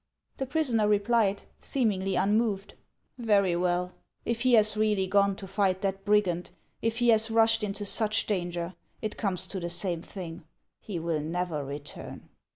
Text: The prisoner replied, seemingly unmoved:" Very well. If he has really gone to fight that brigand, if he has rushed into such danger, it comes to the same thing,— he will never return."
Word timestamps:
The 0.37 0.47
prisoner 0.47 0.87
replied, 0.87 1.43
seemingly 1.59 2.15
unmoved:" 2.15 2.73
Very 3.19 3.55
well. 3.55 3.93
If 4.25 4.41
he 4.41 4.53
has 4.53 4.75
really 4.75 5.05
gone 5.05 5.35
to 5.35 5.45
fight 5.45 5.83
that 5.83 6.05
brigand, 6.05 6.49
if 6.81 6.97
he 6.97 7.09
has 7.09 7.29
rushed 7.29 7.61
into 7.61 7.85
such 7.85 8.25
danger, 8.25 8.73
it 9.03 9.15
comes 9.15 9.47
to 9.49 9.59
the 9.59 9.69
same 9.69 10.01
thing,— 10.01 10.43
he 10.87 10.97
will 10.97 11.19
never 11.21 11.63
return." 11.63 12.29